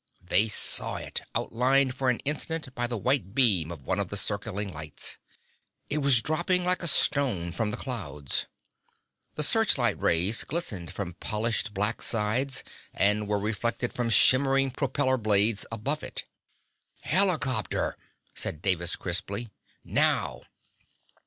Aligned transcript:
They 0.23 0.47
saw 0.47 0.95
it, 0.95 1.21
outlined 1.35 1.93
for 1.93 2.09
an 2.09 2.21
instant 2.25 2.73
by 2.73 2.87
the 2.87 2.97
white 2.97 3.35
beam 3.35 3.71
of 3.71 3.85
one 3.85 3.99
of 3.99 4.09
the 4.09 4.17
circling 4.17 4.71
lights. 4.73 5.19
It 5.91 5.99
was 5.99 6.23
dropping 6.23 6.63
like 6.63 6.81
a 6.81 6.87
stone 6.87 7.51
from 7.51 7.69
the 7.69 7.77
clouds. 7.77 8.47
The 9.35 9.43
searchlight 9.43 9.99
rays 10.01 10.43
glistened 10.43 10.91
from 10.91 11.13
polished 11.19 11.75
black 11.75 12.01
sides 12.01 12.63
and 12.95 13.27
were 13.27 13.37
reflected 13.37 13.93
from 13.93 14.09
shimmering 14.09 14.71
propeller 14.71 15.17
blades 15.17 15.67
above 15.71 16.01
it. 16.01 16.25
"Helicopter," 17.01 17.95
said 18.33 18.63
Davis 18.63 18.95
crisply. 18.95 19.51
"Now!" 19.83 20.41